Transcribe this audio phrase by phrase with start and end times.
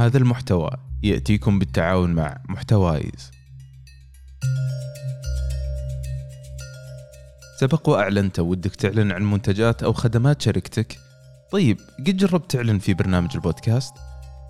[0.00, 0.70] هذا المحتوى
[1.02, 3.30] يأتيكم بالتعاون مع محتوايز
[7.60, 10.98] سبق وأعلنت ودك تعلن عن منتجات أو خدمات شركتك؟
[11.50, 13.94] طيب قد جربت تعلن في برنامج البودكاست؟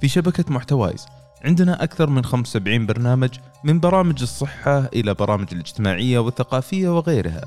[0.00, 1.06] في شبكة محتوايز
[1.44, 3.30] عندنا أكثر من 75 برنامج
[3.64, 7.44] من برامج الصحة إلى برامج الاجتماعية والثقافية وغيرها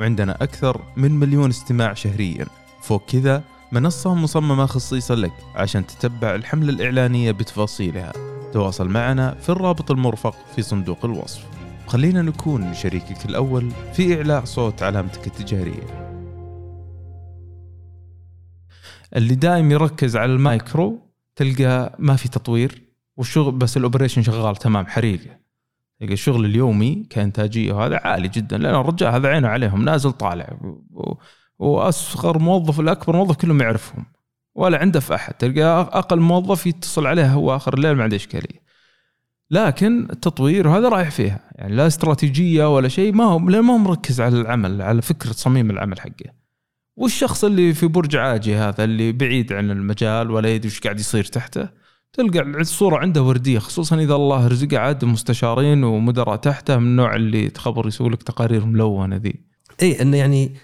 [0.00, 2.46] وعندنا أكثر من مليون استماع شهريا
[2.82, 3.42] فوق كذا
[3.72, 8.12] منصة مصممة خصيصا لك عشان تتبع الحملة الإعلانية بتفاصيلها.
[8.52, 11.46] تواصل معنا في الرابط المرفق في صندوق الوصف.
[11.86, 16.10] خلينا نكون شريكك الأول في إعلاء صوت علامتك التجارية.
[19.16, 20.98] اللي دائم يركز على المايكرو
[21.36, 22.82] تلقى ما في تطوير
[23.16, 25.40] والشغل بس ال operation شغال تمام حريقة.
[26.00, 30.58] تلقى الشغل اليومي كإنتاجية وهذا عالي جدا لأن الرجال هذا عينه عليهم نازل طالع.
[31.60, 34.04] وأصغر موظف الاكبر موظف كلهم يعرفهم
[34.54, 35.34] ولا عنده في أحد.
[35.34, 38.70] تلقى أقل موظف يتصل عليه هو آخر الليل ما عنده إشكالية.
[39.50, 41.40] لكن التطوير هذا رايح فيها.
[41.54, 45.70] يعني لا استراتيجية ولا شيء ما هو ما هو مركز على العمل على فكرة صميم
[45.70, 46.40] العمل حقه.
[46.96, 51.24] والشخص اللي في برج عاجي هذا اللي بعيد عن المجال ولا يدري إيش قاعد يصير
[51.24, 51.68] تحته
[52.12, 57.48] تلقى الصورة عنده وردية خصوصا إذا الله رزقه عاد مستشارين ومدراء تحته من النوع اللي
[57.48, 59.34] تخبر يسوي لك تقارير ملونة ذي.
[59.82, 60.54] إي إنه يعني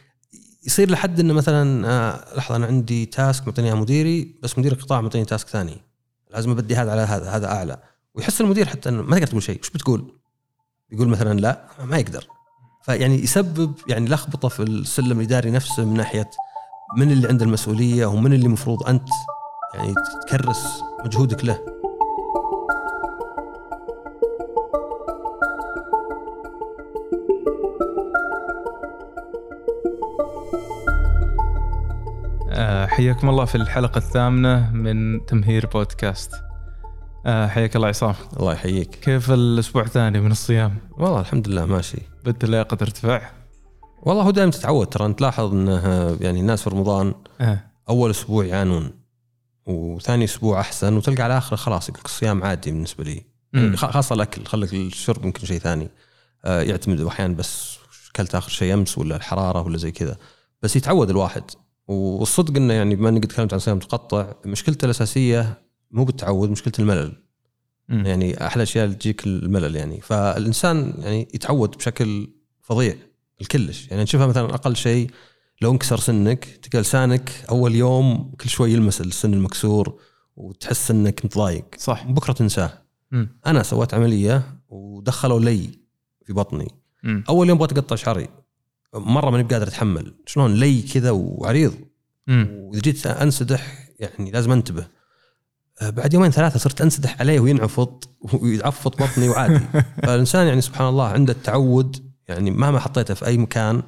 [0.66, 5.24] يصير لحد إنه مثلا آه لحظة أنا عندي تاسك معطيني مديري بس مدير القطاع معطيني
[5.24, 5.80] تاسك ثاني.
[6.30, 7.78] لازم أبدي هذا على هذا هذا أعلى.
[8.14, 9.60] ويحس المدير حتى إنه ما تقدر تقول شيء.
[9.60, 10.12] وش بتقول؟
[10.92, 12.26] يقول مثلا لا ما يقدر.
[12.82, 16.30] فيعني يسبب يعني لخبطة في السلم الإداري نفسه من ناحية
[16.96, 19.08] من اللي عنده المسؤولية ومن اللي المفروض أنت
[19.74, 19.94] يعني
[20.26, 21.58] تكرس مجهودك له.
[32.96, 36.32] حياكم الله في الحلقة الثامنة من تمهير بودكاست.
[37.26, 38.14] آه، حياك الله عصام.
[38.40, 38.90] الله يحييك.
[38.90, 41.98] كيف الأسبوع الثاني من الصيام؟ والله الحمد لله ماشي.
[42.24, 43.32] بدت لياقة ارتفاع
[44.02, 47.58] والله هو دائما تتعود ترى أنت تلاحظ إنه يعني الناس في رمضان آه.
[47.88, 48.90] أول أسبوع يعانون
[49.66, 53.24] وثاني أسبوع أحسن وتلقى على اخره خلاص الصيام عادي بالنسبة لي.
[53.52, 55.90] يعني خاصة الأكل خلك الشرب يمكن شيء ثاني.
[56.44, 57.78] آه، يعتمد أحيانا بس
[58.10, 60.16] أكلت آخر شيء أمس ولا الحرارة ولا زي كذا.
[60.62, 61.42] بس يتعود الواحد.
[61.88, 66.80] والصدق إنه يعني بما إني قد تكلمت عن صيام متقطع مشكلته الأساسية مو بالتعود مشكلته
[66.80, 67.22] الملل.
[67.88, 68.06] مم.
[68.06, 70.00] يعني أحلى اشياء اللي تجيك الملل يعني.
[70.00, 72.28] فالإنسان يعني يتعود بشكل
[72.62, 72.96] فظيع
[73.40, 73.88] الكلش.
[73.90, 75.10] يعني نشوفها مثلا أقل شيء
[75.62, 80.00] لو انكسر سنك تلقى لسانك أول يوم كل شوي يلمس السن المكسور
[80.36, 81.64] وتحس إنك متضايق.
[81.78, 82.04] صح.
[82.06, 82.82] بكرة تنساه.
[83.10, 83.38] مم.
[83.46, 85.68] أنا سويت عملية ودخلوا لي
[86.24, 86.68] في بطني.
[87.02, 87.24] مم.
[87.28, 88.28] أول يوم بغيت أقطع شعري.
[88.98, 90.14] مرة ماني بقادر أتحمل.
[90.26, 91.74] شلون؟ لي كذا وعريض.
[92.28, 94.86] وإذا جيت أنسدح يعني لازم أنتبه.
[95.82, 99.60] آه، بعد يومين ثلاثة صرت أنسدح عليه وينعفض ويعفط بطني وعادي.
[100.02, 103.82] فالإنسان يعني سبحان الله عنده التعود يعني مهما حطيته في أي مكان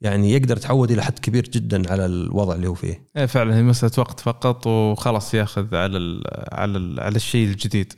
[0.00, 3.06] يعني يقدر يتعود إلى حد كبير جدا على الوضع اللي هو فيه.
[3.16, 6.22] إيه فعلا هي مسألة وقت فقط وخلاص ياخذ على ال
[6.52, 7.92] على ال على الشيء الجديد.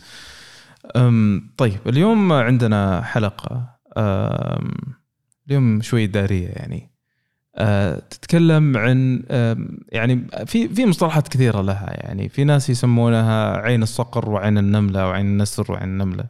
[0.96, 3.78] أم طيب اليوم عندنا حلقة.
[3.98, 4.99] أم
[5.50, 6.90] اليوم شوي إدارية يعني
[7.56, 9.22] أه تتكلم عن
[9.88, 15.26] يعني في في مصطلحات كثيرة لها يعني في ناس يسمونها عين الصقر وعين النملة وعين
[15.26, 16.24] النسر وعين النملة.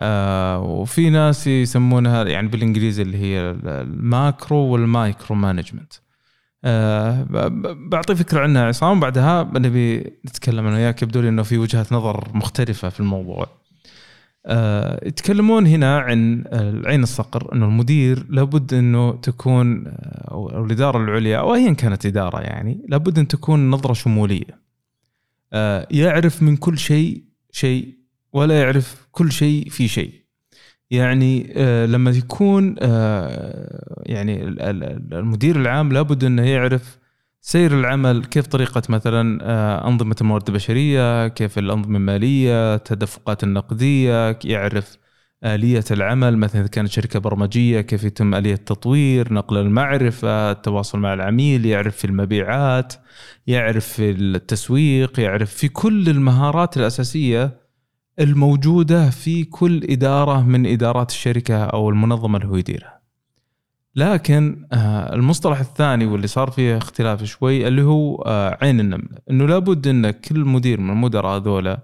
[0.00, 5.92] آه وفي ناس يسمونها يعني بالإنجليزي اللي هي ال macro وال micro management.
[6.64, 7.26] آه
[7.90, 12.28] بعطي فكرة عنها عصام بعدها نبي نتكلم أنا وياك يبدو لي إنه في وجهات نظر
[12.34, 13.46] مختلفة في الموضوع.
[14.48, 21.38] آه يتكلمون هنا عن العين الصقر إنه المدير لابد إنه تكون آه، أو الإدارة العليا
[21.38, 24.60] أو ايا كانت إدارة يعني لابد إن تكون نظرة شمولية.
[25.52, 27.94] آه يعرف من كل شيء شيء
[28.32, 30.12] ولا يعرف كل شيء في شيء.
[30.90, 31.52] يعني
[31.86, 32.76] لما يكون
[34.06, 36.98] يعني ال- ال- المدير العام لابد إنه يعرف
[37.48, 44.96] سير العمل كيف طريقة مثلا آه، أنظمة الموارد البشرية كيف الأنظمة المالية التدفقات النقدية يعرف
[45.44, 51.14] آلية العمل مثلا إذا كانت شركة برمجية كيف يتم آلية التطوير نقل المعرفة التواصل مع
[51.14, 52.94] العميل يعرف في المبيعات
[53.46, 57.60] يعرف في التسويق يعرف في كل المهارات الأساسية
[58.20, 62.95] الموجودة في كل إدارة من إدارات الشركة أو المنظمة اللي هو يديرها.
[63.96, 69.46] لكن آه، المصطلح الثاني واللي صار فيه اختلاف شوي اللي هو آه، عين النملة إنه
[69.46, 71.78] لابد إن كل مدير من المدراء هذولا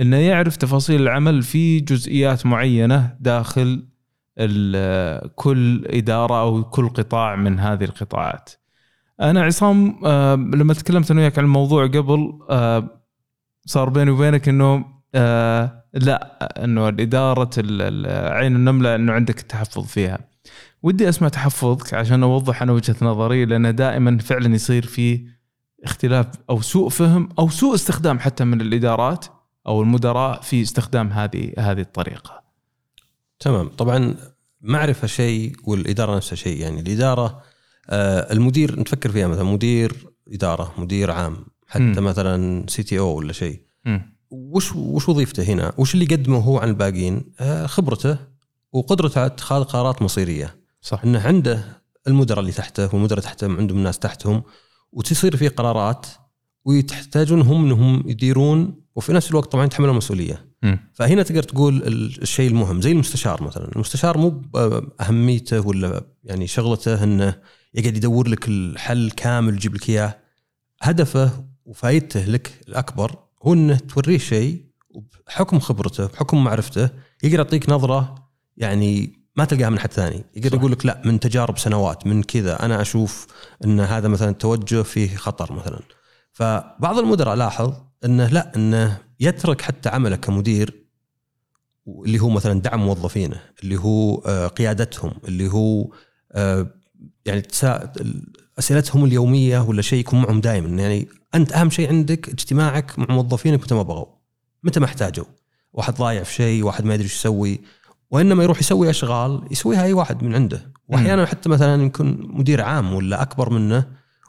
[0.00, 3.84] إنه يعرف تفاصيل العمل في جزئيات معينة داخل
[4.38, 8.50] ال- كل إدارة أو كل قطاع من هذه القطاعات.
[9.20, 12.88] أنا عصام آه، لما تكلمت أنا وياك عن الموضوع قبل آه،
[13.66, 14.84] صار بيني وبينك إنه
[15.14, 16.88] آه لا إنه
[17.82, 20.18] ال- عين النملة إنه عندك التحفظ فيها.
[20.82, 25.26] ودي أسمع تحفظك عشان أوضح أنا وجهة نظري لأن دائما فعلا يصير في
[25.84, 29.26] اختلاف أو سوء فهم أو سوء استخدام حتى من الإدارات
[29.66, 32.42] أو المدراء في استخدام هذه هذه الطريقة.
[33.40, 34.14] تمام طبعا
[34.60, 37.42] معرفة شيء والإدارة نفسها شيء يعني الإدارة
[37.90, 41.36] آه المدير نفكر فيها مثلا مدير إدارة مدير عام
[41.66, 42.04] حتى مم.
[42.04, 43.62] مثلا سي تي أو ولا شيء.
[44.30, 48.18] وش وش وظيفته هنا؟ وش اللي يقدمه هو عن الباقيين؟ آه خبرته
[48.72, 50.54] وقدرته على اتخاذ قرارات مصيرية
[50.88, 54.42] صح إنه عنده المدراء اللي تحته والمدراء تحتهم عندهم ناس تحتهم
[54.92, 56.06] وتصير في قرارات
[56.64, 60.48] ويحتاجون هم إنهم يديرون وفي نفس الوقت طبعا يتحملون المسؤوليه.
[60.94, 67.04] فهنا تقدر تقول ال- الشيء المهم زي المستشار مثلا، المستشار مو باهميته ولا يعني شغلته
[67.04, 67.34] إنه
[67.74, 70.18] يقعد يدور لك الحل كامل يجيب لك إياه.
[70.82, 76.88] هدفه وفائدته لك الأكبر هو إنه توريه شيء وبحكم خبرته بحكم معرفته
[77.22, 80.58] يقدر يعطيك نظرة يعني ما تلقاها من حد ثاني، يقدر.
[80.58, 83.26] يقول لك لا من تجارب سنوات من كذا أنا أشوف
[83.64, 85.80] إن هذا مثلا التوجه فيه خطر مثلا.
[86.32, 87.72] فبعض المدراء لاحظ
[88.04, 90.86] إنه لا إنه يترك حتى عمله كمدير
[91.88, 95.92] اللي هو مثلا دعم موظفينه اللي هو آه، قيادتهم اللي هو
[96.32, 96.66] آه،
[97.26, 97.42] يعني.
[98.58, 103.60] أسئلتهم اليومية ولا شيء يكون معهم دائما يعني أنت أهم شيء عندك اجتماعك مع موظفينك
[103.62, 104.06] متى ما بغوا
[104.62, 105.24] متى ما احتاجوا
[105.72, 107.60] واحد ضايع في شيء واحد ما يدري إيش يسوي
[108.10, 110.72] وإنما يروح يسوي أشغال يسويها أي واحد من عنده.
[110.88, 113.86] وأحيانا حتى مثلا يكون مدير عام ولا أكبر منه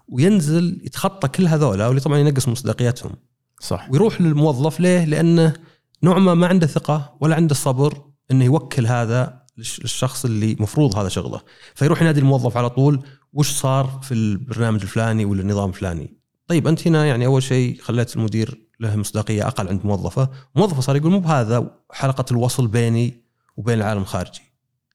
[0.07, 3.11] وينزل يتخطى كل هذولا واللي طبعا ينقص مصداقيتهم.
[3.59, 3.87] صح.
[3.91, 5.53] ويروح للموظف ليه؟ لأنه
[6.03, 10.95] نوع ما ما عنده ثقة ولا عنده الصبر إنه يوكل هذا للش- للشخص اللي مفروض
[10.95, 11.41] هذا شغله،
[11.75, 13.03] فيروح ينادي الموظف على طول
[13.33, 16.17] وش صار في البرنامج الفلاني ولا النظام الفلاني.
[16.47, 20.95] طيب أنت هنا يعني أول شيء خليت المدير له مصداقية أقل عند موظفه، موظفه صار
[20.95, 23.28] يقول مو بهذا حلقة الوصل بيني
[23.59, 24.41] وبين العالم الخارجي.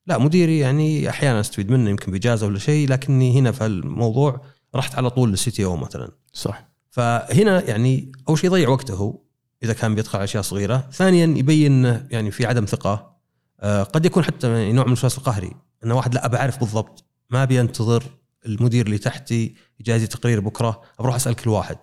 [0.06, 4.44] لا مديري يعني أحيانا أستفيد منه يمكن بإجازة ولا شيء لكني هنا في الموضوع
[4.74, 6.10] رحت على طول للسي تي أو مثلا.
[6.32, 6.68] صح.
[6.90, 9.22] فهنا يعني أول شيء يضيع وقته
[9.62, 13.14] إذا كان بيدخل على أشياء صغيرة، ثانيا يبين يعني في عدم ثقة.
[13.60, 15.52] آه، قد يكون حتى يعني نوع من الوسواس القهري
[15.84, 18.04] انه واحد لا ابى أعرف بالضبط ما أبي أنتظر
[18.46, 21.76] المدير اللي تحتي يجهز لي تقرير بكرة بروح أسأل كل واحد.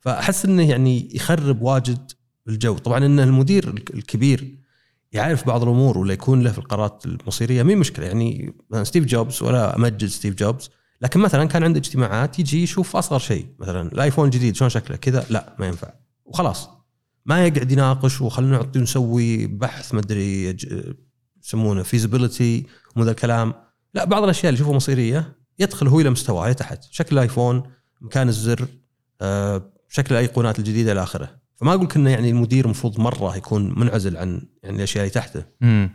[0.00, 2.12] فأحس إنه يعني يخرب واجد
[2.48, 2.78] الجو.
[2.78, 4.61] طبعا إن المدير الكبير
[5.12, 8.06] يعرف بعض الأمور ولا يكون له في القرارات المصيرية مين مشكلة.
[8.06, 10.70] يعني ستيف جوبز ولا أمجد ستيف جوبز
[11.02, 15.26] لكن مثلا كان عنده اجتماعات يجي يشوف أصغر شيء مثلا الآيفون الجديد شلون شكله؟ كذا
[15.30, 15.92] لا ما ينفع.
[16.24, 16.68] وخلاص.
[17.26, 20.56] ما يقعد يناقش وخلينا نعطي نسوي بحث ما أدري
[21.44, 22.66] يسمونه feasibility
[22.96, 23.54] ومن ذا الكلام.
[23.94, 27.62] لا بعض الأشياء اللي يشوفها مصيرية يدخل هو إلى مستواه تحت شكل الآيفون
[28.00, 28.68] مكان الزر
[29.20, 31.41] آه، شكل الأيقونات الجديدة إلى آخره.
[31.62, 35.44] فما أقول لك إنه يعني المدير المفروض مرة يكون منعزل عن يعني الأشياء اللي تحته.
[35.60, 35.90] مم.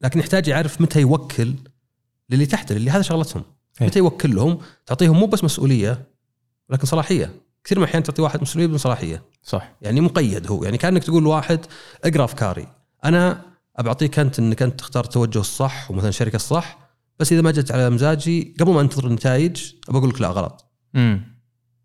[0.00, 1.54] لكن يحتاج يعرف متى يوكل
[2.30, 3.42] للي تحته اللي هذا شغلتهم.
[3.80, 3.86] إيه.
[3.86, 6.06] متى يوكل لهم؟ تعطيهم مو بس مسؤولية
[6.70, 7.34] ولكن صلاحية.
[7.64, 9.22] كثير من الأحيان تعطي واحد مسؤولية بدون صلاحية.
[9.42, 9.72] صح.
[9.82, 10.64] يعني مقيد هو.
[10.64, 11.60] يعني كأنك تقول لواحد
[12.04, 12.66] اقرأ أفكاري.
[13.04, 13.42] أنا
[13.76, 16.78] ابى اعطيك أنت إنك أنت تختار التوجه الصح ومثلا الشركة الصح
[17.18, 20.64] بس إذا ما جت على مزاجي قبل ما أنتظر النتائج أقول لك لا غلط.
[20.94, 21.38] مم.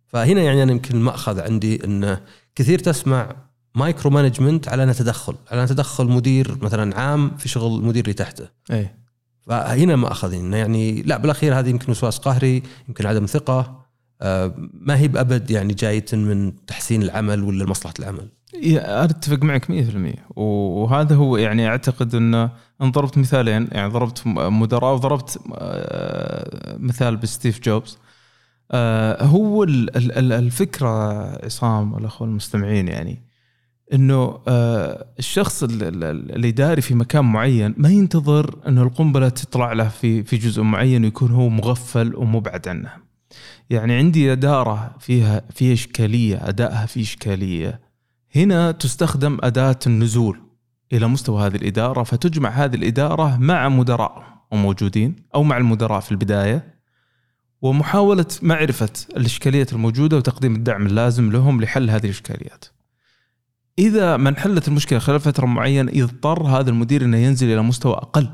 [0.07, 2.22] فهنا يعني أنا يمكن المأخذ عندي إنه
[2.56, 3.36] كثير تسمع
[3.75, 8.13] micro management على انه تدخل على انه تدخل مدير مثلا عام في شغل المدير اللي
[8.13, 8.48] تحته.
[8.72, 9.04] إيه
[9.42, 13.84] فهنا ما اخذ انه يعني لا بالأخير هذه يمكن وسواس قهري يمكن عدم ثقة
[14.22, 18.30] آه، ما هي بأبد يعني جاية من تحسين العمل ولا مصلحة العمل.
[18.77, 22.50] أتفق معك 100% وهذا هو يعني أعتقد إنه
[22.82, 27.98] أنا ضربت مثالين يعني ضربت مدراء وضربت آه، مثال بستيف جوبز.
[29.22, 30.89] هو ال- ال- الفكرة
[31.46, 33.22] عصام والأخوة المستمعين يعني
[33.94, 39.30] إنه آه، الشخص ال- ال- ال- اللي داري في مكان معين ما ينتظر إنه القنبلة
[39.30, 42.89] تطلع له في في جزء معين ويكون هو مغفل ومبعد عنه.
[43.70, 47.80] يعني عندي أدارة فيها في إشكالية أدائها في إشكالية
[48.36, 50.39] هنا تستخدم أداة النزول
[50.94, 56.73] إلى مستوى هذه الإدارة فتجمع هذه الإدارة مع مدراء موجودين أو مع المدراء في البداية
[57.63, 62.65] ومحاولة معرفة الإشكاليات الموجودة وتقديم الدعم اللازم لهم لحل هذه الإشكاليات.
[63.79, 68.29] إذا ما انحلت المشكلة خلال فترة معينة يضطر هذا المدير أنه ينزل إلى مستوى أقل.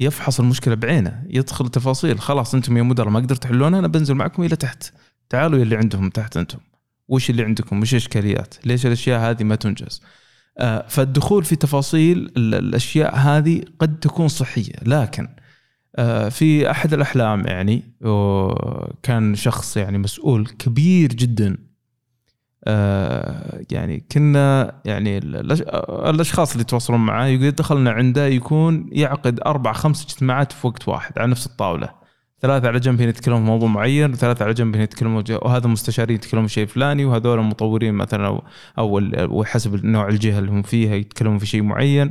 [0.00, 4.42] يفحص المشكلة بعينه يدخل تفاصيل خلاص أنتم يا مدراء ما قدرتوا تحلونها أنا بنزل معكم
[4.42, 4.92] إلى تحت.
[5.28, 6.58] تعالوا يا اللي عندهم تحت أنتم.
[7.08, 10.02] وش اللي عندكم؟ وش الإشكاليات؟ ليش الأشياء هذه ما تنجز؟
[10.58, 15.28] آه، فالدخول في تفاصيل ال- الأشياء هذه قد تكون صحية لكن
[16.30, 17.82] في أحد الأحلام يعني
[19.02, 21.58] كان شخص يعني مسؤول كبير جدا.
[22.64, 30.04] آه يعني كنا يعني الأشخاص اللي يتواصلون معاه يقول دخلنا عنده يكون يعقد أربع خمس
[30.04, 32.00] اجتماعات في وقت واحد على نفس الطاولة.
[32.40, 36.16] ثلاثة على جنب هنا يتكلمون في موضوع معين وثلاثة على جنب هنا يتكلمون وهذا مستشارين
[36.16, 38.42] يتكلمون شيء فلاني وهذول مطورين مثلا أو
[38.78, 39.00] أو
[39.38, 42.10] وحسب نوع الجهة اللي هم فيها يتكلمون في شيء معين.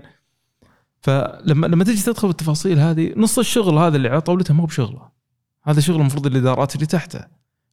[1.02, 5.10] فلما لما تجي تدخل بالتفاصيل هذه نص الشغل هذا اللي على طاولته ما هو بشغله.
[5.64, 7.26] هذا شغل المفروض الإدارات اللي تحته.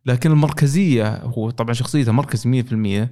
[0.07, 3.09] لكن المركزية هو طبعا شخصيته مركز 100%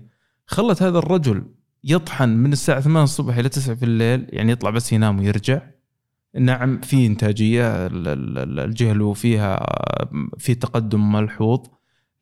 [0.46, 1.44] خلت هذا الرجل
[1.84, 5.60] يطحن من الساعة 8 الصبح إلى 9 في الليل يعني يطلع بس ينام ويرجع.
[6.38, 9.66] نعم في إنتاجية ال- ال- ال- الجهه اللي فيها
[10.38, 11.60] في تقدم ملحوظ.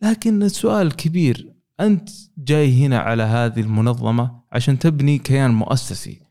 [0.03, 6.22] لكن السؤال الكبير أنت جاي هنا على هذه المنظمة عشان تبني كيان مؤسسي.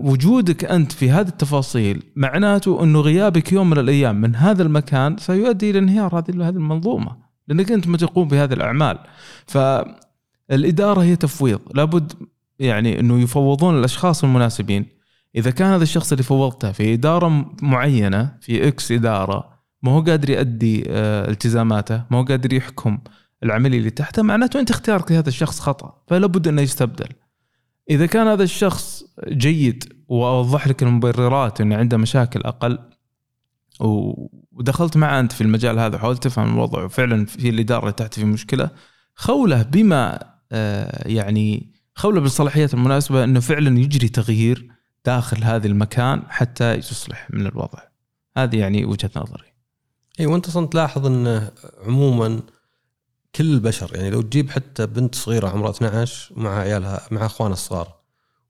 [0.00, 5.70] وجودك أنت في هذه التفاصيل معناته أنه غيابك يوم من الأيام من هذا المكان سيؤدي
[5.70, 8.98] إلى انهيار هذه هذه المنظومة لأنك أنت ما تقوم بهذه الأعمال.
[9.46, 11.60] فالإدارة هي تفويض.
[11.74, 12.12] لابد
[12.58, 14.86] يعني أنه يفوضون الأشخاص المناسبين.
[15.36, 20.30] إذا كان هذا الشخص اللي فوضته في إدارة معينة في إكس إدارة ما هو قادر
[20.30, 22.98] يؤدي آه، التزاماته ما هو قادر يحكم
[23.42, 26.02] العملية اللي تحته معناته أنت اختيارك لهذا الشخص خطأ.
[26.08, 27.08] فلا بد أنه يستبدل.
[27.90, 32.78] إذا كان هذا الشخص جيد وأوضح لك المبررات إنه عنده مشاكل أقل
[34.52, 38.24] ودخلت معه أنت في المجال هذا وحاولت تفهم الوضع وفعلا في الإدارة اللي تحت في
[38.24, 38.70] مشكلة
[39.14, 44.68] خوله بما آه، يعني خوله بالصلاحيات المناسبة إنه فعلا يجري تغيير
[45.04, 47.78] داخل هذا المكان حتى يصلح من الوضع.
[48.36, 49.54] هذه يعني وجهة نظري.
[50.20, 51.50] اي وأنت أصلا تلاحظ إنه
[51.86, 52.40] عموما
[53.36, 57.94] كل البشر يعني لو تجيب حتى بنت صغيرة عمرها 12 مع عيالها مع اخوانها الصغار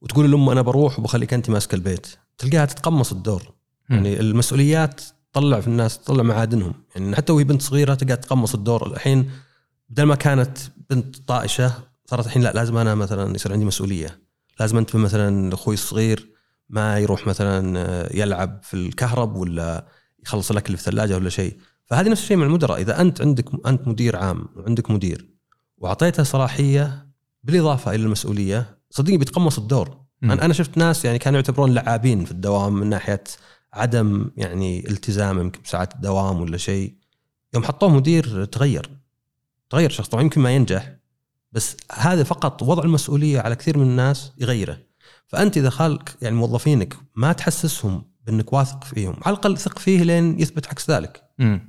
[0.00, 2.06] وتقول لام أنا بروح وبخليك انت ماسكة البيت
[2.38, 3.42] تلقاها تتقمص الدور.
[3.90, 5.00] يعني المسؤوليات
[5.32, 6.74] تطلع في الناس تطلع معادنهم.
[6.94, 8.86] يعني حتى وهي بنت صغيرة تلقاها تقمص الدور.
[8.92, 9.30] الحين
[9.88, 10.58] بدل ما كانت
[10.90, 11.72] بنت طائشة
[12.06, 14.20] صارت الحين لا لازم أنا مثلا يصير عندي مسؤولية.
[14.60, 16.28] لازم انت مثلا أخوي الصغير
[16.68, 17.78] ما يروح مثلا
[18.16, 19.86] يلعب في الكهرب ولا
[20.22, 21.56] يخلص الأكل في الثلاجة ولا شيء.
[21.94, 22.80] فهذه نفس الشيء مع المدراء.
[22.80, 25.30] إذا أنت عندك أنت مدير عام وعندك مدير
[25.78, 27.06] وأعطيته صلاحية
[27.44, 30.00] بالإضافة إلى المسؤولية صدقني بيتقمص الدور.
[30.22, 33.24] أنا أنا شفت ناس يعني كانوا يعتبرون لعابين في الدوام من ناحية
[33.72, 36.94] عدم يعني التزام يمكن بساعات الدوام ولا شيء.
[37.54, 38.90] يوم حطوه مدير تغير
[39.70, 40.08] تغير شخص.
[40.08, 40.96] طبعا يمكن ما ينجح
[41.52, 44.78] بس هذا فقط وضع المسؤولية على كثير من الناس يغيره.
[45.26, 50.40] فأنت إذا خالك يعني موظفينك ما تحسسهم بأنك واثق فيهم على الأقل ثق فيه لين
[50.40, 51.23] يثبت عكس ذلك.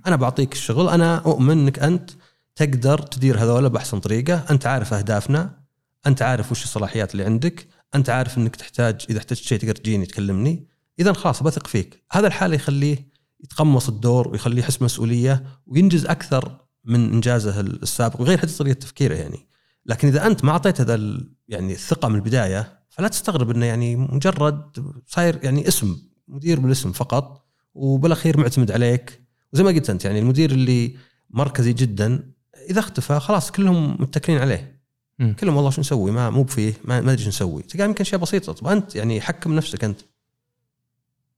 [0.08, 2.12] أنا بعطيك الشغل أنا أؤمن إنك أنت
[2.56, 4.46] تقدر تدير هذول بأحسن طريقة.
[4.50, 5.60] أنت عارف أهدافنا
[6.08, 10.06] أنت عارف وش الصلاحيات اللي عندك أنت عارف إنك تحتاج إذا احتجت شيء تقدر تجيني
[10.06, 10.68] تكلمني.
[11.00, 12.04] إذا خلاص بثق فيك.
[12.12, 13.10] هذا الحال يخليه
[13.44, 19.48] يتقمص الدور ويخليه يحس مسؤولية وينجز أكثر من إنجازه السابق وغير حتى طريقة تفكيره يعني.
[19.86, 24.62] لكن إذا أنت ما أعطيت هذا يعني الثقة من البداية فلا تستغرب إنه يعني مجرد
[25.08, 29.25] صاير يعني اسم مدير بالاسم فقط وبالأخير معتمد عليك.
[29.54, 30.96] وزي ما قلت أنت يعني المدير اللي
[31.30, 32.32] مركزي جدا
[32.70, 34.82] إذا اختفى خلاص كلهم متكلين عليه.
[35.20, 35.34] مم.
[35.40, 37.62] كلهم والله شو نسوي؟ ما مو بفيه ما, ما أدري شو نسوي.
[37.62, 40.02] تلقى يمكن اشياء بسيطه طب أنت يعني حكم نفسك أنت.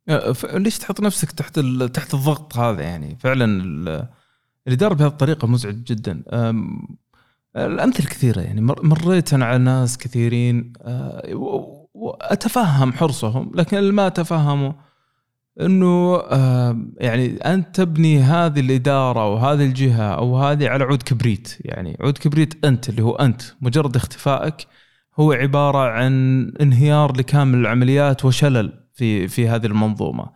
[0.10, 1.60] أه، ليش تحط نفسك تحت
[1.94, 4.08] تحت الضغط هذا يعني؟ فعلا ال-
[4.68, 6.24] الاداره بهذه الطريقة مزعج جدا.
[7.56, 8.62] الأمثلة كثيرة يعني.
[8.62, 11.32] مر- مريت أنا على ناس كثيرين أه،
[11.94, 14.76] وأتفهم حرصهم لكن اللي ما اتفهمه
[15.62, 21.58] إنه أه، يعني انت تبني هذه الإدارة وهذه الجهة أو هذه على عود كبريت.
[21.62, 23.42] يعني عود كبريت أنت اللي هو أنت.
[23.62, 24.68] مجرد اختفائك
[25.20, 30.30] هو عبارة عن انهيار لكامل العمليات وشلل في في هذه المنظومة.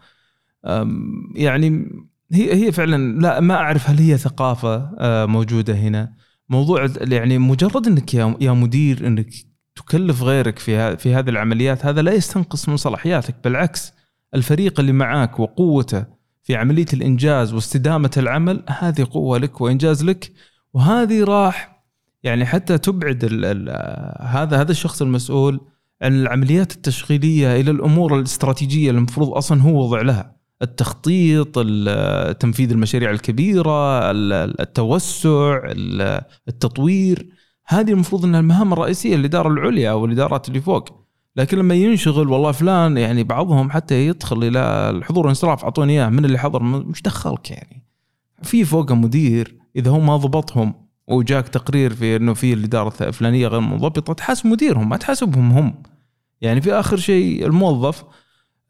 [1.35, 1.91] يعني
[2.31, 6.13] هي هي فعلا لا ما أعرف هل هي ثقافة آه، موجودة هنا.
[6.49, 9.29] موضوع يعني مجرد إنك يا مدير إنك
[9.75, 13.35] تكلف غيرك في في هذه العمليات هذا لا يستنقص من صلاحياتك.
[13.43, 13.93] بالعكس
[14.35, 16.05] الفريق اللي معاك وقوته
[16.43, 20.31] في عملية الإنجاز واستدامة العمل هذه قوة لك وإنجاز لك.
[20.73, 21.83] وهذه راح
[22.23, 23.69] يعني حتى تبعد ال ال
[24.21, 25.59] هذا هذا الشخص المسؤول
[26.01, 30.35] عن العمليات التشغيلية إلى الأمور الاستراتيجية اللي المفروض أصلا هو وضع لها.
[30.61, 37.29] التخطيط ال- تنفيذ المشاريع الكبيرة ال- التوسع ال- التطوير.
[37.67, 41.00] هذه المفروض إنها المهام الرئيسية للإدارة العليا أو الادارات اللي فوق.
[41.35, 44.59] لكن لما ينشغل والله فلان يعني بعضهم حتى يدخل إلى
[44.89, 47.83] الحضور والانصراف أعطوني إياه من اللي حضر مش دخلك يعني.
[48.43, 50.73] في فوقه مدير إذا هو ما ضبطهم
[51.07, 55.83] وجاك تقرير في إنه في الإدارة الفلانية غير منضبطة تحاسب مديرهم ما تحاسبهم هم.
[56.41, 58.03] يعني في آخر شيء الموظف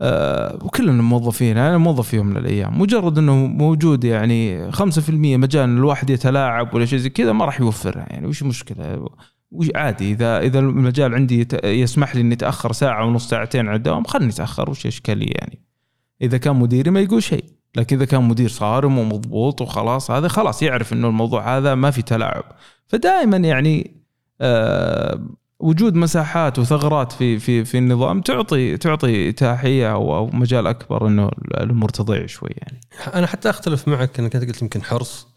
[0.01, 5.69] آه وكلنا موظفين أنا موظف في يوم من الأيام مجرد إنه موجود يعني 5% مجال
[5.69, 9.09] الواحد يتلاعب ولا شيء زي كذا ما راح يوفرها يعني وش المشكلة
[9.75, 14.29] عادي إذا إذا المجال عندي يسمح لي إني أتأخر ساعة ونص ساعتين على الدوام خلني
[14.29, 15.59] أتأخر وش إشكالية يعني؟
[16.21, 20.63] إذا كان مديري ما يقول شيء لكن إذا كان مدير صارم ومضبوط وخلاص هذا خلاص
[20.63, 22.43] يعرف إنه الموضوع هذا ما في تلاعب.
[22.87, 24.01] فدائما يعني
[24.41, 25.27] آه
[25.59, 31.29] وجود مساحات وثغرات في في في النظام تعطي تعطي اتاحيه أو مجال أكبر إنه
[31.61, 32.81] الأمور تضيع شوي يعني.
[33.13, 35.30] أنا حتى أختلف معك انك انت قلت يمكن حرص.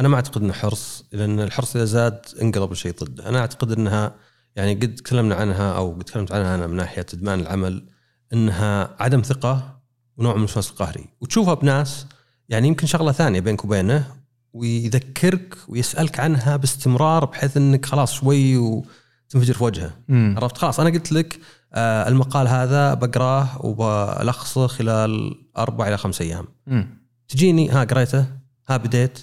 [0.00, 3.28] أنا ما أعتقد انه حرص لأن الحرص إذا زاد انقلب الشيء ضده.
[3.28, 4.14] أنا أعتقد إنها
[4.56, 7.84] يعني قد تكلمنا عنها أو قد تكلمت عنها أنا من ناحية إدمان العمل
[8.32, 9.80] إنها عدم ثقة
[10.16, 11.04] ونوع من الوسواس القهري.
[11.20, 12.06] وتشوفها بناس
[12.48, 14.06] يعني يمكن شغلة ثانية بينك وبينه
[14.52, 19.90] ويذكرك ويسألك عنها باستمرار بحيث إنك خلاص شوي وتنفجر في وجهه.
[20.36, 21.40] عرفت؟ خلاص أنا قلت لك
[21.74, 26.44] آه، المقال هذا بقراه وبلخصه خلال أربع إلى خمس أيام.
[26.66, 27.06] مم.
[27.28, 28.26] تجيني ها قريته؟
[28.68, 29.18] ها بديت؟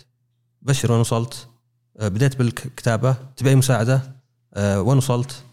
[0.64, 1.48] بشر وين وصلت
[2.00, 4.02] آه، بديت بالكتابة تبي اي مساعدة.
[4.54, 5.44] آه، وين وصلت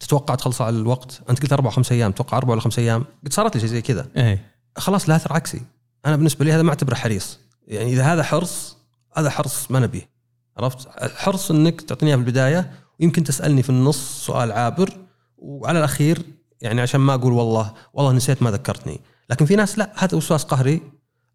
[0.00, 1.20] تتوقع تخلص على الوقت.
[1.30, 2.12] أنت قلت أربع أو خمس أيام.
[2.12, 4.08] توقع أربع ولا خمس أيام؟ قد صارت لي شيء زي كذا.
[4.16, 4.52] إيه.
[4.76, 5.62] خلاص لا أثر عكسي.
[6.06, 7.38] أنا بالنسبة لي هذا ما أعتبره حريص.
[7.66, 8.76] يعني إذا هذا حرص
[9.16, 10.08] هذا حرص ما نبيه.
[10.56, 14.96] عرفت؟ الحرص إنك تعطيني في البداية ويمكن تسألني في النص سؤال عابر
[15.38, 16.22] وعلى الأخير
[16.60, 19.00] يعني عشان ما أقول والله والله نسيت ما ذكرتني.
[19.30, 20.82] لكن في ناس لا هذا وسواس قهري.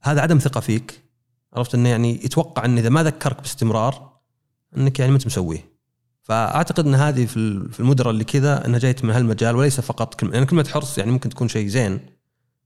[0.02, 1.05] هذا عدم ثقة فيك.
[1.58, 4.14] عرفت إنه يعني يتوقع إن إذا ما ذكرك باستمرار
[4.78, 5.76] إنك يعني ما أنت مسويه.
[6.24, 10.14] فأعتقد إن هذه في ال- في المدراء اللي كذا إنها جايت من هالمجال وليس فقط
[10.16, 12.00] كلمة يعني كلمة حرص يعني ممكن تكون شيء زين.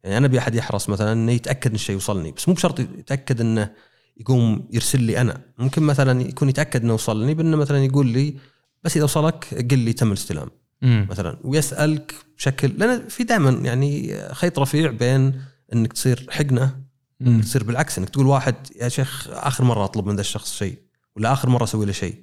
[0.04, 3.42] يعني أنا ابي احد يحرص مثلا إنه يتأكد إن الشيء يوصلني بس مو بشرط يتأكد
[3.42, 3.72] إنه
[4.18, 5.42] يقوم يرسل لي أنا.
[5.58, 8.36] ممكن مثلا يكون يتأكد إنه وصلني بأنه مثلا يقول لي
[8.84, 10.48] بس إذا وصلك قل لي تم الاستلام.
[10.82, 11.08] مم.
[11.10, 15.42] مثلا ويسألك بشكل لأن في دائما يعني خيط رفيع بين
[15.74, 16.89] إنك تصير حقنة
[17.20, 17.42] مم.
[17.42, 20.78] تصير بالعكس إنك تقول واحد يا شيخ آخر مرة أطلب من ذا الشخص شيء
[21.16, 22.16] ولا آخر مرة أسوي له شيء.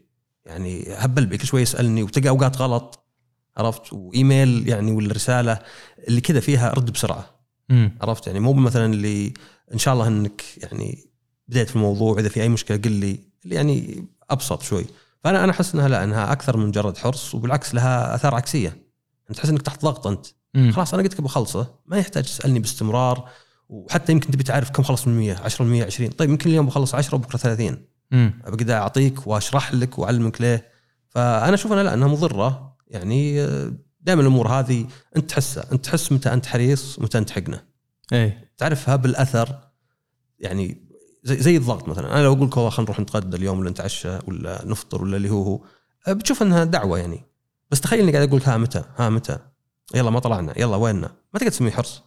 [0.44, 3.06] يعني هبل بي كل شوي يسألني وتلقى أوقات غلط
[3.56, 5.58] عرفت؟ وإيميل يعني ولا رساله
[6.08, 7.30] اللي كذا فيها رد بسرعة.
[7.68, 7.98] مم.
[8.00, 9.34] عرفت؟ يعني مو مثلا اللي
[9.72, 11.08] إن شاء الله إنك يعني
[11.48, 14.84] بديت في الموضوع إذا في أي مشكلة قل لي اللي يعني أبسط شوي.
[15.24, 18.76] فأنا أنا أحس إنها لا إنها أكثر من مجرد حرص وبالعكس لها آثار عكسية.
[19.30, 20.26] أنت تحس إنك تحت ضغط أنت.
[20.54, 20.72] مم.
[20.72, 23.28] خلاص أنا قلت لك بخلصه ما يحتاج تسألني باستمرار.
[23.68, 27.14] وحتى يمكن تبي تعرف كم خلص من 100 10% 20 طيب يمكن اليوم بخلص 10
[27.14, 27.76] وبكرة 30
[28.10, 28.40] مم.
[28.46, 30.68] بقدر أعطيك وأشرح لك وأعلمك ليه.
[31.08, 32.76] فأنا أشوف انها لا أنها مضرة.
[32.88, 33.46] يعني
[34.00, 37.62] دائما الأمور هذه أنت تحسها أنت تحس متى أنت حريص ومتى أنت حقنة.
[38.12, 38.52] إيه.
[38.58, 39.58] تعرفها بالأثر.
[40.38, 40.86] يعني
[41.24, 42.12] زي, زي الضغط مثلا.
[42.12, 45.30] أنا لو أقول لك والله خلينا نروح نتغدى اليوم ولا نتعشى ولا نفطر ولا اللي
[45.30, 45.60] هو هو
[46.08, 47.20] بتشوف أنها دعوة يعني.
[47.70, 49.38] بس تخيل إني قاعد أقول لك ها متى ها متى.
[49.94, 51.98] يلا ما طلعنا يلا ويننا؟ ما تقدر تسميه حرص.
[51.98, 52.02] آه،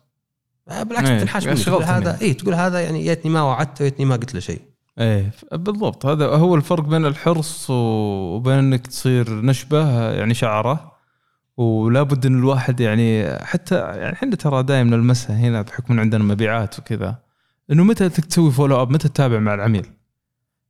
[0.69, 1.84] بالعكس إيه، تنحاش مني تقول.
[1.84, 4.62] هذا اي تقول هذا يعني يتني ما وعدته ويتني ما قلت له شيء.
[4.99, 6.05] إيه بالضبط.
[6.05, 10.91] هذا هو الفرق بين الحرص وبين إنك تصير نشبه يعني شعره
[11.58, 16.79] ولا بد إن الواحد يعني حتى يعني إحنا ترى دائما نلمسها هنا بحكم عندنا مبيعات
[16.79, 17.15] وكذا
[17.71, 19.86] إنه متى تسوي follow up متى تتابع مع العميل؟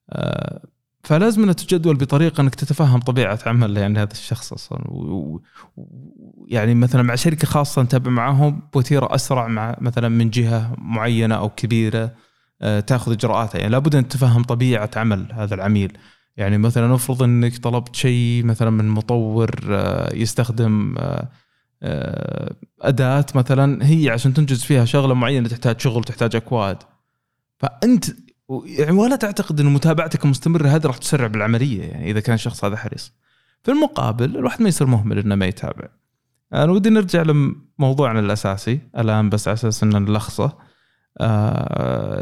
[0.09, 0.61] آه،
[1.03, 4.79] فلازم انها تجدول بطريقة أنك تتفهم طبيعة عمل يعني هذا الشخص أصلا.
[4.87, 5.41] و- و-
[5.77, 11.35] و- يعني مثلا مع شركة خاصة نتابع معاهم بوتيرة أسرع مع مثلا من جهة معينة
[11.35, 12.11] أو كبيرة
[12.61, 13.59] آه، تأخذ إجراءاتها.
[13.59, 15.97] يعني لابد أن تفهم طبيعة عمل هذا العميل.
[16.37, 24.09] يعني مثلا افرض أنك طلبت شيء مثلا من مطور آه، يستخدم آه، أداة مثلا هي
[24.09, 26.77] عشان تنجز فيها شغلة معينة تحتاج شغل تحتاج أكواد.
[27.59, 28.05] فأنت
[28.49, 32.77] يعني ولا تعتقد إن متابعتك المستمره هذه راح تسرع بالعملية يعني إذا كان الشخص هذا
[32.77, 33.13] حريص.
[33.63, 35.87] في المقابل الواحد ما يصير مهمل إنه ما يتابع.
[36.53, 40.57] أنا ودي نرجع لموضوعنا الأساسي الآن بس على أساس ان نلخصه.
[41.21, 42.21] آه،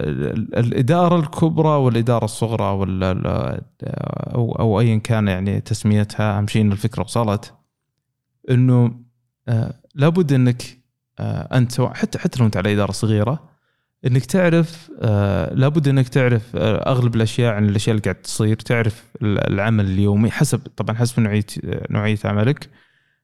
[0.58, 3.62] الإدارة الكبرى والإدارة الصغرى ولا
[4.36, 7.54] أو أو ايا كان يعني تسميتها اهم شيء ان الفكرة وصلت.
[8.50, 9.00] إنه
[9.48, 10.64] آه، لابد إنك
[11.20, 13.50] آه، أنت حتى حتى لو أنت على إدارة صغيرة
[14.06, 18.56] إنك تعرف آه، لابد إنك تعرف آه، أغلب الأشياء عن الأشياء اللي قاعد تصير.
[18.56, 21.46] تعرف العمل اليومي حسب طبعا حسب نوعية
[21.90, 22.70] نوعية عملك.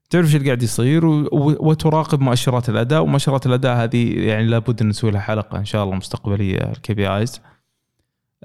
[0.10, 3.02] تعرف إيش قاعد يصير وتراقب مؤشرات الأداء.
[3.04, 7.42] ومؤشرات الأداء هذه يعني لابد إن نسوي لها حلقة إن شاء الله مستقبلية ال KPIs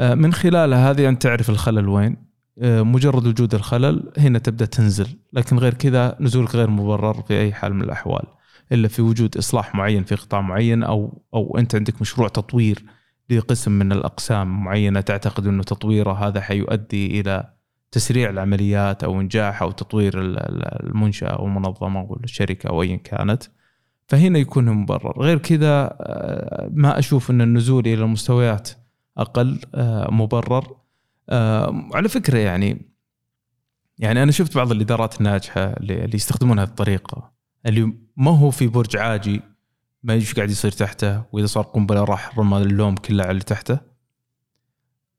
[0.01, 2.29] من خلالها هذه أنت تعرف الخلل وين.
[2.63, 5.07] آه، مجرد وجود الخلل هنا تبدأ تنزل.
[5.33, 8.38] لكن غير كذا نزولك غير مبرر في أي حال من الأحوال.
[8.73, 12.85] إلا في وجود إصلاح معين في قطاع معين أو أو أنت عندك مشروع تطوير
[13.31, 17.53] لقسم من الأقسام معينة تعتقد أنه تطويره هذا حيؤدي إلى
[17.93, 22.97] تسريع العمليات أو إنجاح أو تطوير ال- ال- المنشأة أو المنظمة أو الشركة أو ايا
[22.97, 23.43] كانت.
[24.07, 25.23] فهنا يكون مبرر.
[25.23, 28.71] غير كذا آه، ما أشوف أن النزول إلى مستويات
[29.19, 30.77] أقل آه، مبرر.
[31.31, 32.89] آه، على فكرة يعني
[33.99, 37.38] يعني أنا شفت بعض الإدارات الناجحة اللي يستخدمون هذه الطريقة.
[37.69, 39.41] اللي ما هو في برج عاجي
[40.03, 43.79] ما إيش قاعد يصير تحته وإذا صار قنبلة راح رمى اللوم كله على اللي تحته.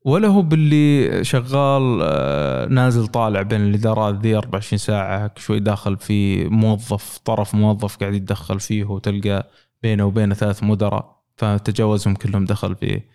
[0.04, 6.44] ولا هو باللي شغال آه، نازل طالع بين الإدارات ذي 24 ساعة شوي داخل في
[6.48, 9.50] موظف طرف موظف قاعد يتدخل فيه وتلقى
[9.82, 13.08] بينه وبينه ثلاث مدراء فتجاوزهم كلهم دخل فيه.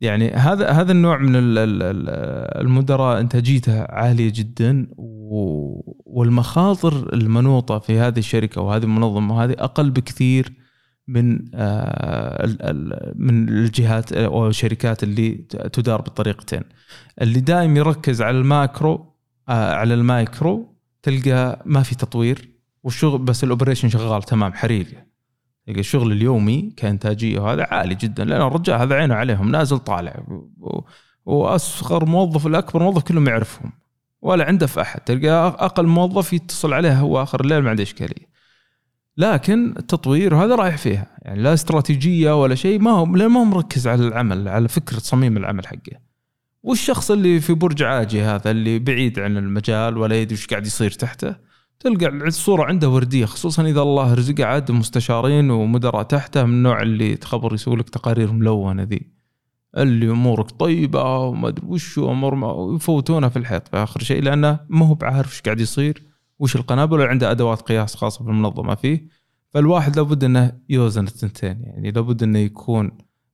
[0.00, 4.86] يعني هذا هذا النوع من المدراء انتاجيته عاليه جدا
[6.06, 10.52] والمخاطر المنوطة في هذه الشركة وهذه المنظمة وهذه أقل بكثير
[11.08, 12.46] من آه،
[13.14, 15.30] من الجهات أو الشركات اللي
[15.72, 16.62] تدار بالطريقتين.
[17.22, 19.16] اللي دائم يركز على ال macro
[19.48, 22.48] آه، على المايكرو تلقى ما في تطوير
[22.82, 25.05] والشغل بس ال operation شغال تمام حريقه تلقى
[25.68, 28.24] الشغل اليومي كإنتاجية وهذا عالي جدا.
[28.24, 30.22] لأن الرجال هذا عينه عليهم نازل طالع.
[31.24, 33.72] وأصغر موظف الأكبر موظف كلهم يعرفهم
[34.22, 35.00] ولا عنده في أحد.
[35.00, 38.36] تلقى أقل موظف يتصل عليه هو آخر الليل ما عنده إشكالية.
[39.16, 41.06] لكن التطوير وهذا رايح فيها.
[41.22, 45.36] يعني لا استراتيجية ولا شيء ما هو ما هو مركز على العمل على فكرة تصميم
[45.36, 46.06] العمل حقه.
[46.62, 50.90] والشخص اللي في برج عاجي هذا اللي بعيد عن المجال ولا يدري إيش قاعد يصير
[50.90, 51.45] تحته
[51.80, 57.16] تلقى الصورة عنده وردية خصوصا إذا الله رزقه عاد مستشارين ومدراء تحته من النوع اللي
[57.16, 59.16] تخبر يسوي لك تقارير ملونة ذي.
[59.76, 62.34] اللي أمورك طيبة وما أدري وش أمور
[62.74, 66.02] يفوتونه في الحيط في آخر شيء لأنه ما هو بعارف إيش قاعد يصير
[66.38, 69.08] وش القنابل ولا عنده أدوات قياس خاصة في المنظمه فيه.
[69.54, 72.90] فالواحد لابد إنه يوزن الثنتين يعني لابد إنه يكون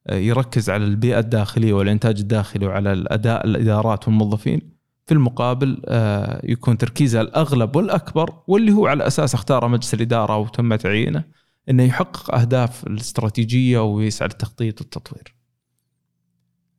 [0.07, 4.72] آه، يركز على البيئة الداخلية والإنتاج الداخلي وعلى الأداء الإدارات والموظفين.
[5.13, 10.75] في المقابل آه، يكون تركيزه الأغلب والأكبر واللي هو على أساس اختاره مجلس الإدارة وتم
[10.75, 11.25] تعيينه
[11.69, 15.35] إنه يحقق أهداف الاستراتيجية ويسعى للتخطيط والتطوير.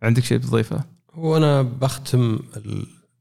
[0.04, 0.84] عندك شيء تضيفه؟
[1.16, 2.40] وأنا بختم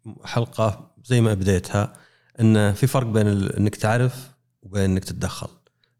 [0.06, 1.92] الحلقة زي ما بديتها
[2.40, 4.30] إن في فرق بين إنك تعرف
[4.62, 5.48] وبين إنك تتدخل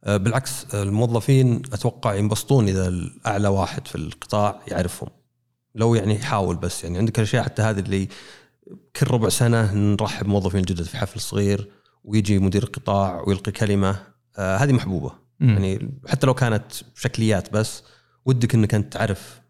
[0.05, 5.09] آه، بالعكس الموظفين أتوقع ينبسطون إذا الأعلى واحد في القطاع يعرفهم
[5.75, 8.09] لو يعني يحاول بس يعني عندك الاشياء حتى هذه اللي
[8.97, 11.69] كل ربع سنة نرحب موظفين جدد في حفل صغير
[12.05, 13.97] ويجي مدير القطاع ويلقي كلمة
[14.39, 15.49] آه هذه محبوبة م.
[15.49, 17.83] يعني حتى لو كانت شكليات بس
[18.25, 19.43] ودك إنك أنت تعرف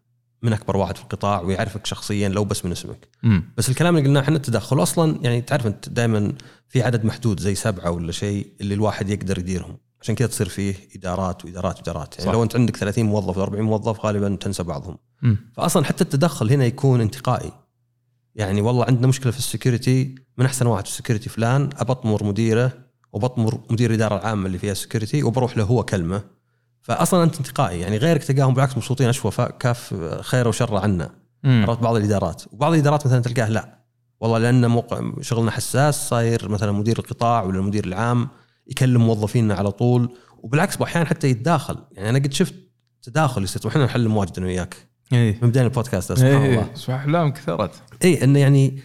[0.43, 3.53] من أكبر واحد في القطاع ويعرفك شخصيا لو بس من اسمك مم.
[3.57, 6.33] بس الكلام اللي قلناه إحنا التدخل أصلا يعني تعرف أنت دائما
[6.69, 10.75] في عدد محدود زي سبعة ولا شيء اللي الواحد يقدر يديرهم عشان كذا تصير فيه
[10.97, 12.33] إدارات وإدارات وإدارات يعني صح.
[12.33, 15.37] لو أنت عندك 30 موظف و 40 موظف غالبا تنسى بعضهم مم.
[15.57, 17.53] فاصلا حتى التدخل هنا يكون انتقائي
[18.35, 22.25] يعني والله عندنا مشكلة في ال security من أحسن واحد في ال security فلان أبطمر
[22.25, 22.73] مديره
[23.13, 26.23] وبطمر مدير الإدارة العامة اللي فيها ال security وبروح له هو كلمة.
[26.83, 31.11] فاصلا أنت انتقائي يعني غيرك تلقاهم بالعكس مبسوطين اشوى كاف خير وشر عنا
[31.45, 32.43] عرفت؟ بعض الإدارات.
[32.53, 33.79] وبعض الإدارات مثلا تلقاه لا.
[34.21, 38.29] والله لأن موقع شغلنا حساس صاير مثلا مدير القطاع ولا المدير العام
[38.67, 40.17] يكلم موظفينا على طول.
[40.39, 41.79] وبالعكس باحيان حتى يتداخل.
[41.93, 42.55] يعني أنا قد شفت
[43.03, 43.63] تداخل يصير.
[43.65, 44.92] وإحنا نحل واجد أنا وياك.
[45.13, 45.39] إيه.
[45.43, 46.61] من بداية البودكاست سبحان إيه.
[46.61, 46.97] الله.
[46.97, 47.83] أحلام كثرت.
[48.05, 48.83] اي إنه يعني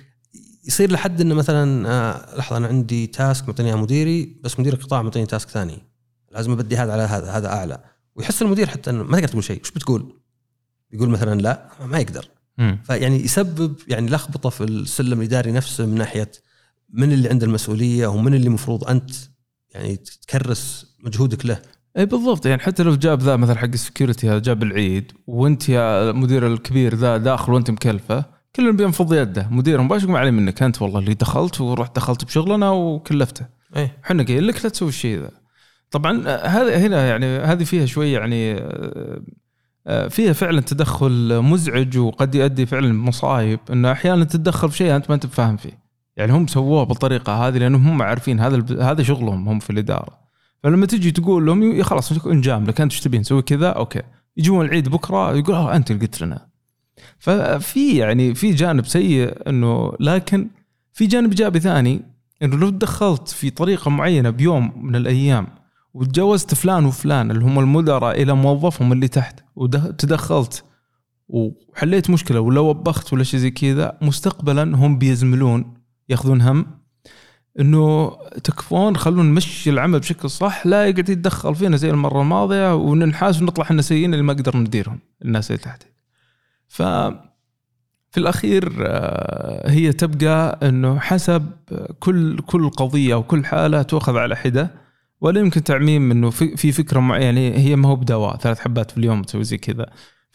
[0.66, 5.26] يصير لحد إنه مثلا آه لحظة أنا عندي task معطيني مديري بس مدير القطاع معطيني
[5.26, 5.84] task ثاني.
[6.32, 7.84] لازم أبدي هذا على هذا هذا أعلى.
[8.16, 9.62] ويحس المدير حتى إنه ما تقدر تقول شيء.
[9.62, 10.14] وش بتقول؟
[10.92, 12.30] يقول مثلا لا ما يقدر.
[12.58, 12.80] مم.
[12.84, 16.32] فيعني يسبب يعني لخبطة في السلم الإداري نفسه من ناحية
[16.90, 19.12] من اللي عنده المسؤولية ومن اللي المفروض أنت
[19.72, 21.62] يعني تكرس مجهودك له.
[21.98, 22.46] اي بالضبط.
[22.46, 26.48] يعني حتى لو جاب ذا مثلا حق ال security هذا جاب العيد وأنت يا المدير
[26.48, 29.48] الكبير ذا داخل وأنت مكلفة كلنا بينفض يده.
[29.52, 33.46] مدير مباشر ما عليه منك أنت والله اللي دخلت ورحت دخلت بشغلنا وكلفته.
[33.78, 35.32] اي إحنا قايلين لك لا تسوي الشيء ذا.
[35.92, 39.22] طبعا هذا هنا يعني هذه فيها شوي يعني آه،
[39.88, 45.10] آه، فيها فعلا تدخل مزعج وقد يؤدي فعلا مصايب انه أحيانا تتدخل في شيء أنت
[45.10, 45.80] ما أنت فاهم فيه.
[46.18, 50.27] يعني هم سووه بالطريقة هذه لأنهم هم عارفين هذا هذا شغلهم هم في الإدارة.
[50.64, 54.02] فلما تجي تقول لهم خلاص انجام لك أنت إيش تبين؟ نسوي كذا؟ okay.
[54.38, 56.48] يجون العيد بكرة يقول آه أنت اللي قلت لنا.
[57.20, 60.50] ففي يعني في جانب سيء إنه لكن
[60.94, 62.02] في جانب إيجابي ثاني
[62.44, 65.48] إنه لو تدخلت في طريقة معينة بيوم من الأيام
[65.94, 70.64] وتجاوزت فلان وفلان اللي هم المدراء إلى موظفهم اللي تحت وتدخلت
[71.28, 75.74] وحليت مشكلة ولا وبخت ولا شيء زي كذا مستقبلا هم بيزملون
[76.10, 76.66] يأخذون هم
[77.60, 83.42] إنه تكفون خلونا نمشي العمل بشكل صح لا يقعد يتدخل فينا زي المرة الماضية وننحاس
[83.42, 85.84] ونطلع إحنا سيئين اللي ما قدر نديرهم الناس اللي تحت
[86.68, 86.82] ف
[88.12, 91.52] في الأخير آه، هي تبقى إنه حسب
[92.00, 94.72] كل كل قضية وكل حالة تؤخذ على حدة
[95.22, 99.24] ولا يمكن تعميم إنه في فكرة معينة هي ما هو بدواء ثلاث حبات في اليوم
[99.24, 99.86] تسوي زي كذا.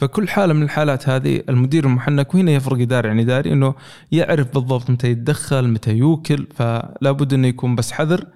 [0.02, 3.74] فكل حالة من الحالات هذه المدير المحنك وهنا يفرق إداري عن إداري إنه
[4.12, 8.26] يعرف بالضبط متى يتدخل متى يوكل فلا بد إنه يكون بس حذر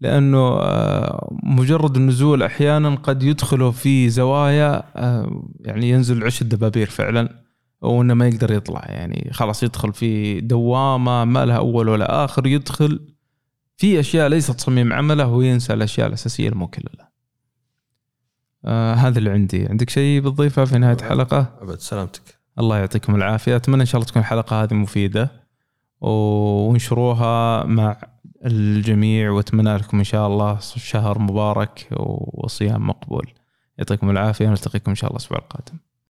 [0.00, 7.42] لأنه آه، مجرد النزول أحيانا قد يدخلوا في زوايا آه، يعني ينزل عش الدبابير فعلا
[7.82, 13.00] وانه ما يقدر يطلع يعني خلاص يدخل في دوامة ما لها أول ولا آخر يدخل
[13.76, 17.11] في أشياء ليست صميم عمله وينسى الأشياء الأساسية الموكلة له.
[18.64, 22.38] آه هذا اللي عندي، عندك شيء بتضيفه في نهاية الحلقة؟ أبد سلامتك.
[22.58, 25.30] الله يعطيكم العافية، أتمنى إن شاء الله تكون الحلقة هذه مفيدة
[26.00, 27.96] وانشروها مع
[28.46, 31.88] الجميع وأتمنى لكم إن شاء الله شهر مبارك
[32.34, 33.32] وصيام مقبول.
[33.78, 35.78] يعطيكم العافية نلتقيكم إن شاء الله الأسبوع القادم.